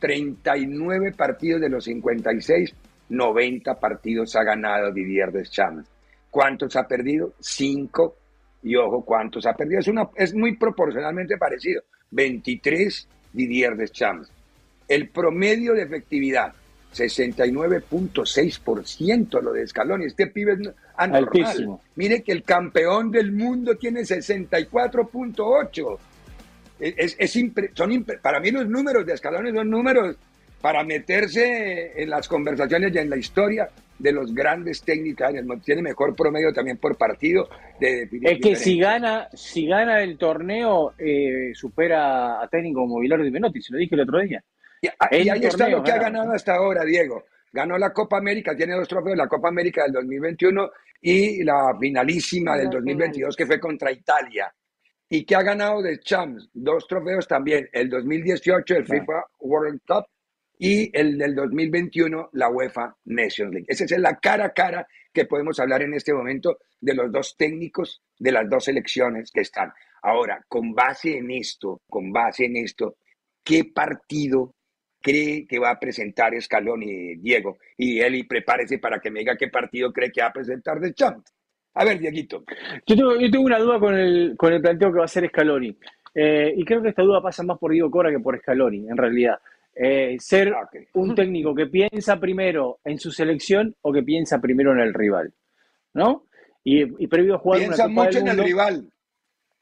[0.01, 2.75] 39 partidos de los 56,
[3.09, 5.89] 90 partidos ha ganado Didier Deschamps.
[6.29, 7.35] ¿Cuántos ha perdido?
[7.39, 8.17] 5.
[8.65, 9.79] Y ojo, ¿cuántos ha perdido?
[9.79, 11.83] Es, una, es muy proporcionalmente parecido.
[12.11, 14.29] 23 Didier Deschamps.
[14.89, 16.53] El promedio de efectividad,
[16.97, 20.07] 69.6% lo de Scaloni.
[20.07, 20.61] Este pibe es
[20.97, 21.29] anormal.
[21.45, 21.83] Altísimo.
[21.97, 25.99] Mire que el campeón del mundo tiene 64.8.
[26.79, 30.17] Es, es impre- son impre- para mí los números de Scaloni son números
[30.61, 35.27] para meterse en las conversaciones y en la historia de los grandes técnicos.
[35.65, 37.49] Tiene mejor promedio también por partido.
[37.81, 43.25] De, Es que si gana, si gana el torneo, eh, supera a técnico como Bilardo
[43.25, 44.45] Di Menotti, se lo dije el otro día.
[44.81, 46.33] Y, ah, y ahí está torneo lo que ha ganado.
[46.33, 47.25] hasta ahora, Diego.
[47.53, 52.57] Ganó la Copa América, tiene dos trofeos, la Copa América del 2021 y la finalísima
[52.57, 54.53] del La 2022 que fue contra Italia.
[55.09, 59.01] Y que ha ganado de Champs, dos trofeos también, el 2018 el Claro.
[59.01, 60.05] FIFA World Cup
[60.59, 63.67] y el del 2021 la UEFA Nations League.
[63.69, 67.37] Esa es la cara a cara que podemos hablar en este momento de los dos
[67.37, 69.73] técnicos de las dos selecciones que están.
[70.03, 72.97] Ahora, con base en esto, con base en esto,
[73.45, 74.56] ¿qué partido
[75.07, 77.59] cree que va a presentar Scaloni, Diego?
[77.77, 80.93] Y Eli, prepárese para que me diga qué partido cree que va a presentar de
[80.95, 81.25] Champ.
[81.75, 82.43] A ver, Dieguito.
[82.87, 85.29] Yo tengo, yo tengo una duda con el, con el planteo que va a hacer
[85.29, 85.79] Scaloni.
[86.13, 88.97] Eh, y creo que esta duda pasa más por Diego Cora que por Scaloni, en
[88.97, 89.39] realidad.
[89.75, 94.73] Eh, ser Ah, un técnico que piensa primero en su selección o que piensa primero
[94.73, 95.33] en el rival,
[95.93, 96.25] ¿no?
[96.65, 98.93] Y, y previo a jugar Piensa una Copa mucho del en el Mundo, rival.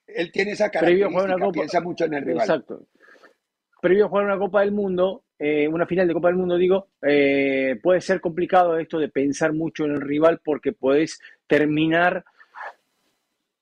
[0.06, 2.42] Él tiene esa previo a jugar característica, una Copa, piensa mucho en el rival.
[2.42, 2.86] exacto.
[3.82, 6.88] Previo a jugar una Copa del Mundo, eh, una final de Copa del Mundo, digo,
[7.02, 12.24] eh, puede ser complicado esto de pensar mucho en el rival porque podés terminar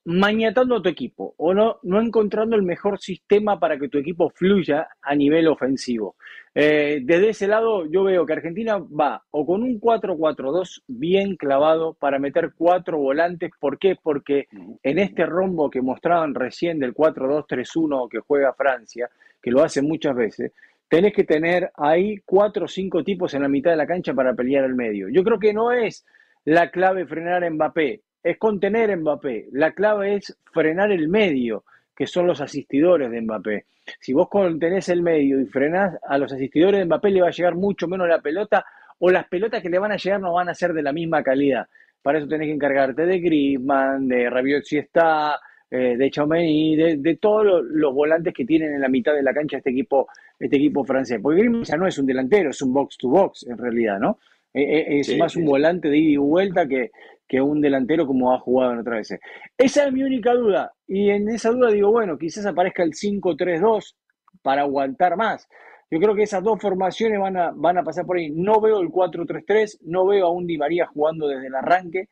[0.04, 4.30] mañatando a tu equipo o no, no encontrando el mejor sistema para que tu equipo
[4.30, 6.16] fluya a nivel ofensivo.
[6.54, 11.94] Eh, desde ese lado yo veo que Argentina va o con un 4-4-2 bien clavado
[11.94, 13.52] para meter cuatro volantes.
[13.58, 13.96] ¿Por qué?
[14.00, 14.48] Porque
[14.82, 19.08] en este rombo que mostraban recién del 4-2-3-1 que juega Francia,
[19.40, 20.52] que lo hace muchas veces,
[20.92, 24.34] tenés que tener ahí cuatro o cinco tipos en la mitad de la cancha para
[24.34, 25.08] pelear al medio.
[25.08, 26.04] Yo creo que no es
[26.44, 29.48] la clave frenar a Mbappé, es contener a Mbappé.
[29.52, 31.64] La clave es frenar el medio,
[31.96, 33.64] que son los asistidores de Mbappé.
[34.00, 37.30] Si vos contenés el medio y frenás a los asistidores de Mbappé, le va a
[37.30, 38.62] llegar mucho menos la pelota,
[38.98, 41.22] o las pelotas que le van a llegar no van a ser de la misma
[41.22, 41.68] calidad.
[42.02, 46.96] Para eso tenés que encargarte de Griezmann, de Rabiot si está, eh, de Chaumeni, de,
[46.98, 50.06] de todos los, los volantes que tienen en la mitad de la cancha este equipo,
[50.42, 51.20] este equipo francés.
[51.22, 54.18] Porque Griezmann ya no es un delantero, es un box to box en realidad, ¿no?
[54.52, 56.90] Eh, eh, es Sí, más sí, un volante de ida y vuelta que,
[57.28, 59.20] que un delantero como ha jugado en otras veces.
[59.56, 60.72] Esa es mi única duda.
[60.86, 63.94] Y en esa duda digo, bueno, quizás aparezca el 5-3-2
[64.42, 65.48] para aguantar más.
[65.90, 68.30] Yo creo que esas dos formaciones van a, van a pasar por ahí.
[68.30, 72.08] No veo el 4-3-3, no veo a un Di María jugando desde el arranque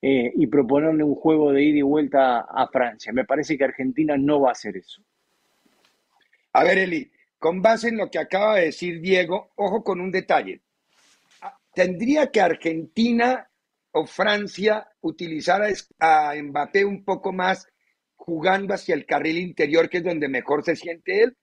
[0.00, 3.12] eh, y proponerle un juego de ida y vuelta a, a Francia.
[3.12, 5.02] Me parece que Argentina no va a hacer eso.
[6.52, 7.10] A ver, Eli,
[7.44, 10.62] con base en lo que acaba de decir Diego, ojo con un detalle.
[11.42, 13.46] Ah, ¿Tendría que Argentina
[13.92, 15.60] o Francia utilizar
[16.00, 17.68] a Mbappé un poco más
[18.14, 21.36] jugando hacia el carril interior, que es donde mejor se siente él?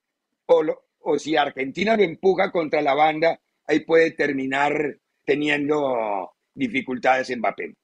[0.47, 0.63] O,
[1.01, 7.75] o si Argentina lo empuja contra la banda, ahí puede terminar teniendo dificultades Mbappé.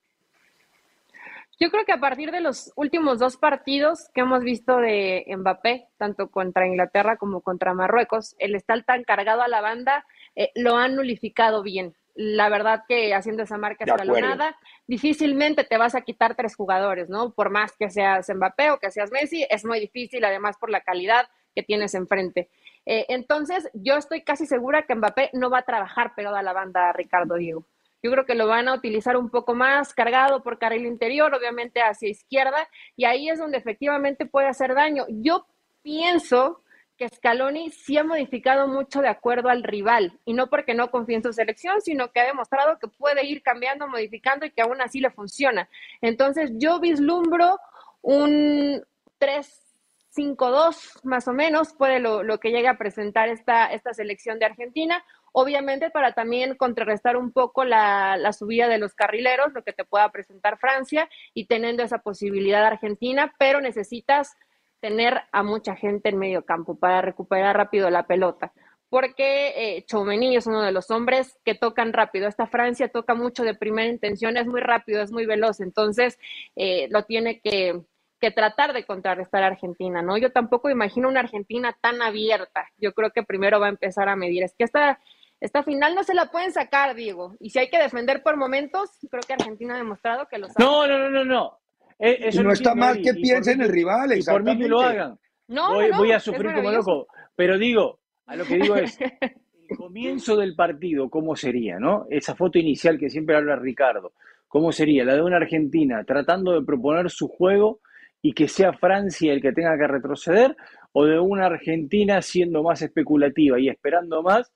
[1.59, 5.87] Yo creo que a partir de los últimos dos partidos que hemos visto de Mbappé,
[5.97, 10.77] tanto contra Inglaterra como contra Marruecos, el estar tan cargado a la banda eh, lo
[10.77, 11.95] han nulificado bien.
[12.13, 17.33] La verdad que haciendo esa marca escalonada, difícilmente te vas a quitar tres jugadores, ¿no?
[17.33, 20.81] Por más que seas Mbappé o que seas Messi, es muy difícil, además por la
[20.81, 22.49] calidad que tienes enfrente.
[22.85, 26.53] Eh, entonces, yo estoy casi segura que Mbappé no va a trabajar pegado a la
[26.53, 27.65] banda Ricardo Diego.
[28.03, 31.81] Yo creo que lo van a utilizar un poco más cargado por carril interior, obviamente
[31.81, 35.05] hacia izquierda, y ahí es donde efectivamente puede hacer daño.
[35.09, 35.47] Yo
[35.81, 36.61] pienso
[36.97, 41.15] que Scaloni sí ha modificado mucho de acuerdo al rival, y no porque no confíe
[41.17, 44.81] en su selección, sino que ha demostrado que puede ir cambiando, modificando y que aún
[44.81, 45.69] así le funciona.
[46.01, 47.59] Entonces, yo vislumbro
[48.01, 48.83] un
[49.19, 54.45] 3-5-2 más o menos, puede lo, lo que llegue a presentar esta, esta selección de
[54.45, 59.73] Argentina obviamente para también contrarrestar un poco la, la, subida de los carrileros, lo que
[59.73, 64.35] te pueda presentar Francia y teniendo esa posibilidad Argentina, pero necesitas
[64.79, 68.51] tener a mucha gente en medio campo para recuperar rápido la pelota.
[68.89, 72.27] Porque eh, es uno de los hombres que tocan rápido.
[72.27, 76.17] Esta Francia toca mucho de primera intención, es muy rápido, es muy veloz, entonces
[76.55, 77.81] eh, lo tiene que,
[78.21, 80.17] que tratar de contrarrestar a Argentina, ¿no?
[80.17, 82.69] Yo tampoco imagino una Argentina tan abierta.
[82.77, 84.43] Yo creo que primero va a empezar a medir.
[84.43, 84.99] Es que esta
[85.39, 87.35] esta final no se la pueden sacar, Diego.
[87.39, 90.65] Y si hay que defender por momentos, creo que Argentina ha demostrado que lo sabe.
[90.65, 91.59] No, no, no, no, no.
[91.99, 95.17] Eh, eso no está mal que piensen el rival, Y por mí que lo hagan.
[95.47, 97.07] No, voy, no, no, voy a sufrir como loco.
[97.35, 102.05] Pero digo, a lo que digo es, el comienzo del partido, ¿cómo sería, no?
[102.09, 104.13] Esa foto inicial que siempre habla Ricardo,
[104.47, 105.05] ¿cómo sería?
[105.05, 107.79] La de una Argentina tratando de proponer su juego
[108.21, 110.57] y que sea Francia el que tenga que retroceder,
[110.91, 114.51] o de una Argentina siendo más especulativa y esperando más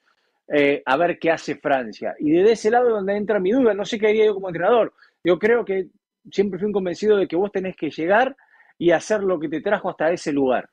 [0.47, 2.15] eh, a ver qué hace Francia.
[2.19, 4.93] Y desde ese lado donde entra mi duda, no sé qué haría yo como entrenador.
[5.23, 5.87] Yo creo que
[6.31, 8.35] siempre fui un convencido de que vos tenés que llegar
[8.77, 10.69] y hacer lo que te trajo hasta ese lugar.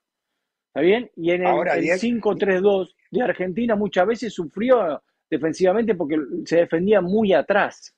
[0.69, 1.11] ¿Está bien?
[1.17, 7.33] Y en el, el 5-3-2 de Argentina muchas veces sufrió defensivamente porque se defendía muy
[7.33, 7.95] atrás.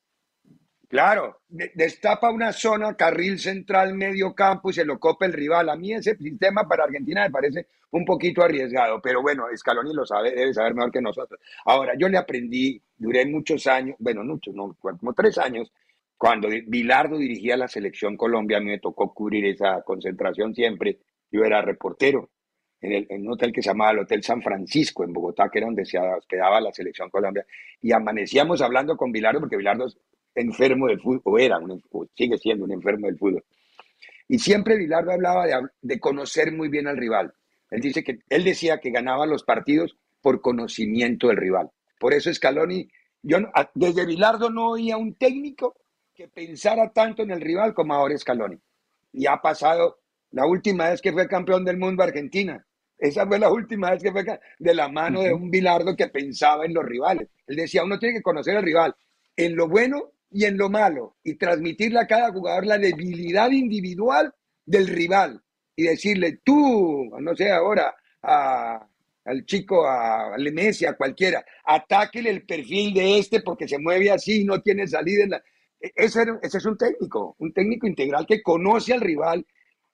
[0.91, 5.69] Claro, destapa una zona, carril central, medio campo y se lo copa el rival.
[5.69, 10.05] A mí ese sistema para Argentina me parece un poquito arriesgado, pero bueno, Scaloni lo
[10.05, 11.39] sabe, debe saber mejor que nosotros.
[11.65, 15.73] Ahora, yo le aprendí, duré muchos años, bueno, muchos, no, como tres años,
[16.17, 20.99] cuando Bilardo dirigía la selección Colombia, a mí me tocó cubrir esa concentración siempre,
[21.31, 22.31] yo era reportero.
[22.81, 25.59] en, el, en un hotel que se llamaba el Hotel San Francisco en Bogotá, que
[25.59, 27.45] era donde se hospedaba la selección Colombia,
[27.81, 29.87] y amanecíamos hablando con Bilardo, porque Bilardo
[30.35, 33.45] enfermo del fútbol, o era, un, o sigue siendo un enfermo del fútbol.
[34.29, 37.33] Y siempre Bilardo hablaba de, de conocer muy bien al rival.
[37.71, 41.71] Él, dice que, él decía que ganaba los partidos por conocimiento del rival.
[41.99, 42.89] Por eso Scaloni,
[43.23, 43.39] yo
[43.75, 45.77] desde Bilardo no oía un técnico
[46.15, 48.59] que pensara tanto en el rival como ahora Scaloni.
[49.13, 50.01] Y ha pasado
[50.31, 52.65] la última vez que fue campeón del mundo Argentina.
[52.99, 54.25] Esa fue la última vez que fue
[54.59, 57.29] de la mano de un Bilardo que pensaba en los rivales.
[57.47, 58.95] Él decía, uno tiene que conocer al rival
[59.37, 64.33] en lo bueno y en lo malo y transmitirle a cada jugador la debilidad individual
[64.65, 65.43] del rival
[65.75, 72.47] y decirle, tú, no sé, ahora al chico, a, a Messi, a cualquiera, atáquele el
[72.47, 75.25] perfil de este porque se mueve así y no tiene salida.
[75.25, 75.43] En la...
[75.81, 79.45] E, ese, ese es un técnico, un técnico integral que conoce al rival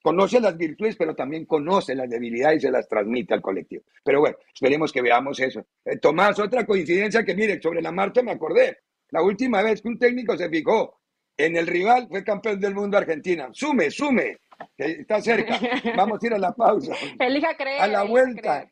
[0.07, 3.83] conoce las virtudes, pero también conoce las debilidades y se las transmite al colectivo.
[4.05, 5.67] Pero bueno, esperemos que veamos eso.
[5.85, 8.79] Eh, Tomás, otra coincidencia que mire, sobre la Marta me acordé.
[9.11, 11.01] La última vez que un técnico se fijó
[11.37, 13.49] en el rival fue campeón del mundo Argentina.
[13.53, 14.39] Sume, sume,
[14.77, 15.61] que está cerca.
[15.97, 16.95] Vamos a ir a la pausa.
[17.19, 17.83] Elija creer.
[17.83, 18.71] A la vuelta,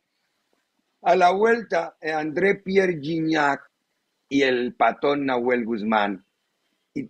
[1.02, 3.60] a la vuelta, André Pierre Gignac
[4.28, 6.24] y el patón Nahuel Guzmán
[6.94, 7.08] y,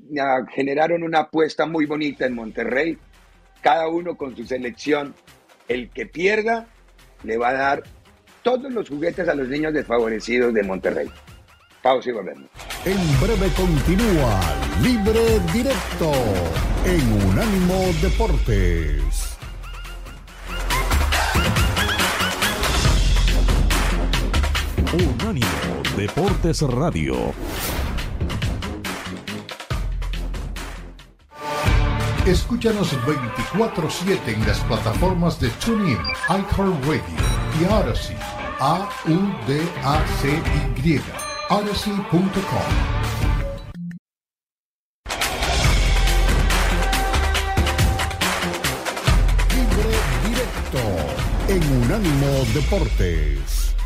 [0.53, 2.99] generaron una apuesta muy bonita en Monterrey
[3.61, 5.14] cada uno con su selección.
[5.68, 6.66] El que pierda
[7.22, 7.83] le va a dar
[8.43, 11.09] todos los juguetes a los niños desfavorecidos de Monterrey.
[11.85, 12.49] Pausa y volvemos.
[12.87, 14.41] En breve continúa
[14.80, 16.12] Libre Directo
[16.87, 19.37] en Unánimo Deportes.
[24.95, 27.35] Unánimo Deportes Radio.
[32.24, 35.99] Escúchanos 24-7 en las plataformas de TuneIn,
[36.30, 37.03] iHeartRadio
[37.61, 38.16] y Odyssey.
[38.59, 38.95] A-U-D-A-C-Y.
[41.57, 42.33] Odyssey.com.
[49.55, 49.89] Libre
[50.27, 50.83] directo
[51.49, 53.77] en Unánimo Deportes.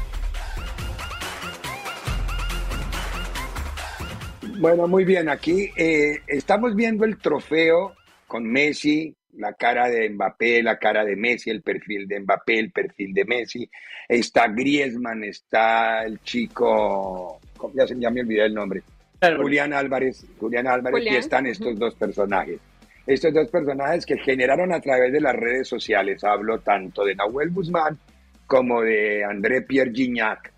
[4.59, 5.29] Bueno, muy bien.
[5.29, 7.95] Aquí eh, estamos viendo el trofeo
[8.27, 12.72] con Messi, la cara de Mbappé, la cara de Messi, el perfil de Mbappé, el
[12.72, 13.70] perfil de Messi.
[14.09, 17.41] Está Griezmann, está el chico,
[17.74, 18.83] ya, se, ya me olvidé el nombre,
[19.37, 22.61] Julián Álvarez, Julián Álvarez, y están estos dos personajes.
[23.07, 27.51] Estos dos personajes que generaron a través de las redes sociales, hablo tanto de Nahuel
[27.51, 27.99] Guzmán
[28.47, 30.53] como de André Pierre Gignac,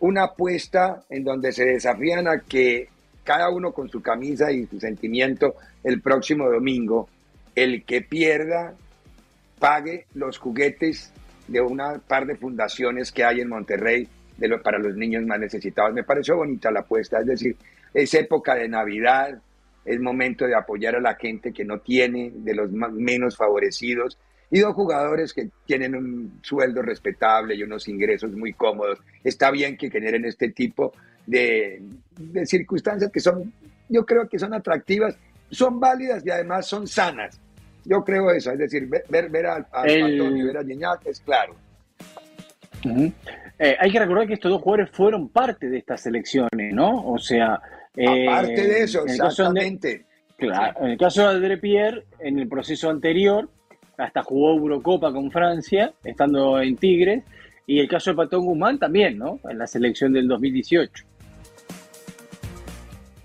[0.00, 2.88] una apuesta en donde se desafían a que
[3.22, 7.08] cada uno con su camisa y su sentimiento el próximo domingo,
[7.54, 8.74] el que pierda
[9.58, 11.12] pague los juguetes
[11.48, 14.08] de una par de fundaciones que hay en Monterrey
[14.62, 15.94] para los niños más necesitados.
[15.94, 17.56] Me pareció bonita la apuesta, es decir,
[17.92, 19.40] es época de Navidad,
[19.84, 24.18] es momento de apoyar a la gente que no tiene, de los menos favorecidos,
[24.50, 29.00] y dos jugadores que tienen un sueldo respetable y unos ingresos muy cómodos.
[29.22, 30.92] Está bien que generen este tipo
[31.26, 31.82] de
[32.44, 33.52] circunstancias que son,
[33.88, 35.16] yo creo que son atractivas,
[35.50, 37.40] son válidas y además son sanas.
[37.84, 41.54] Yo creo eso, es decir, ver, ver, a, a, Antonio ver a Gignac es claro.
[43.58, 47.06] eh, hay que recordar que estos dos jugadores fueron parte de estas elecciones, ¿no?
[47.06, 47.60] O sea...
[47.96, 50.04] Eh, Aparte de eso, exactamente.
[50.36, 53.48] claro, en el caso de André Pierre, en el proceso anterior,
[53.96, 57.22] hasta jugó Eurocopa con Francia, estando en Tigres,
[57.66, 59.38] y el caso de Patón Guzmán también, ¿no?
[59.48, 61.04] En la selección del 2018.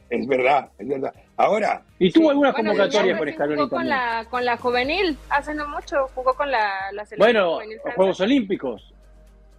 [0.10, 1.14] Es verdad, es verdad.
[1.40, 1.82] Ahora.
[2.00, 5.70] ¿Y tuvo alguna bueno, convocatoria por Scaloni jugó con la, con la juvenil, hace no
[5.70, 8.94] mucho, jugó con la, la selección Bueno, juvenil Juegos Olímpicos.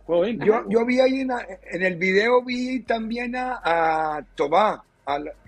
[0.04, 0.64] Juegos Olímpicos.
[0.66, 1.30] Yo, yo vi ahí en,
[1.72, 4.84] en, el video, vi también a, a Tobá.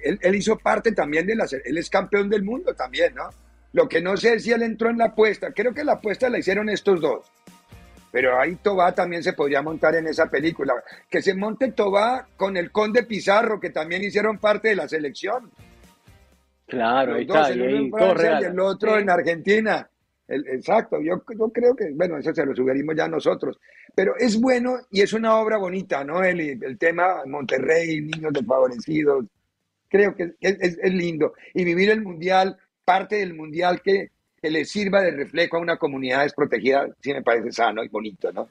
[0.03, 1.47] él, él, hizo parte también de la.
[1.67, 3.29] Él es campeón del mundo también, ¿no?
[3.75, 5.53] Lo que no sé es si él entró en la apuesta.
[5.53, 7.27] Creo que la apuesta la hicieron estos dos.
[8.11, 10.73] Pero ahí Tobá también se podría montar en esa película.
[11.11, 15.51] Que se monte Tobá con el Conde Pizarro, que también hicieron parte de la selección.
[16.67, 19.03] Claro, Los dos, el uno en Francia y el otro sí.
[19.03, 19.89] en Argentina.
[20.29, 23.59] El, exacto, yo, yo, creo que, bueno, eso se lo sugerimos ya nosotros.
[23.95, 26.23] Pero es bueno y es una obra bonita, ¿no?
[26.23, 29.27] El, el tema Monterrey, niños desfavorecidos.
[29.89, 31.35] Creo que es, es, es lindo.
[31.53, 34.11] Y vivir el Mundial, parte del Mundial que
[34.43, 38.33] que le sirva de reflejo a una comunidad desprotegida, sí me parece sano y bonito,
[38.33, 38.49] ¿no?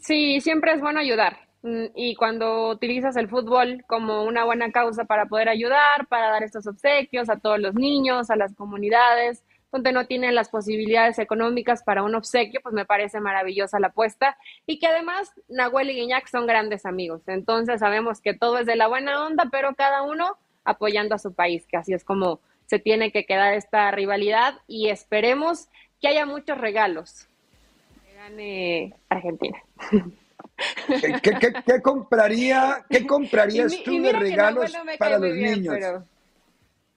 [0.00, 1.36] Sí, siempre es bueno ayudar.
[1.62, 6.66] Y cuando utilizas el fútbol como una buena causa para poder ayudar, para dar estos
[6.66, 9.42] obsequios a todos los niños, a las comunidades,
[9.72, 14.36] donde no tienen las posibilidades económicas para un obsequio, pues me parece maravillosa la apuesta.
[14.66, 17.22] Y que además Nahuel y Guiñac son grandes amigos.
[17.26, 21.34] Entonces sabemos que todo es de la buena onda, pero cada uno apoyando a su
[21.34, 25.68] país, que así es como se tiene que quedar esta rivalidad y esperemos
[26.00, 27.26] que haya muchos regalos.
[28.14, 29.58] Gane Argentina.
[31.22, 35.76] ¿Qué, compraría, qué comprarías tú de regalos para los niños?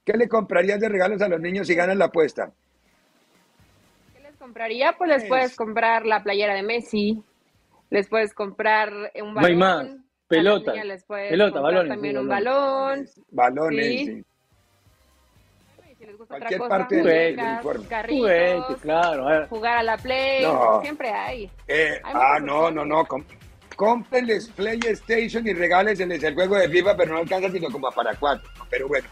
[0.03, 2.51] ¿Qué le comprarías de regalos a los niños si ganan la apuesta?
[4.14, 4.95] ¿Qué les compraría?
[4.97, 7.24] Pues les puedes comprar la playera de Messi,
[7.89, 8.91] les puedes comprar
[9.22, 9.41] un balón.
[9.41, 9.88] No hay más.
[10.28, 10.74] Pelota.
[11.07, 11.89] Pelota, balones.
[11.89, 13.05] También un balón.
[13.32, 14.24] Balones, sí.
[15.99, 19.47] Si les gusta Cualquier otra cosa, parte del carritos, claro.
[19.49, 20.43] jugar a la play,
[20.82, 21.51] siempre hay.
[21.68, 23.05] Eh, ah, no, no, no,
[23.76, 28.49] cómprenles PlayStation y regálenles el juego de FIFA, pero no alcanza sino como para cuatro.
[28.69, 29.07] Pero bueno,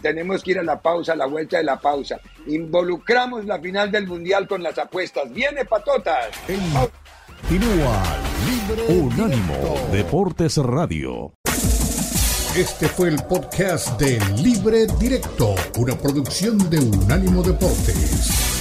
[0.00, 2.20] tenemos que ir a la pausa, a la vuelta de la pausa.
[2.46, 5.32] Involucramos la final del Mundial con las apuestas.
[5.32, 6.28] ¡Viene, patotas!
[6.46, 8.02] Continúa
[8.46, 11.32] Libre Unánimo Deportes Radio.
[12.56, 18.57] Este fue el podcast de Libre Directo, una producción de Unánimo Deportes.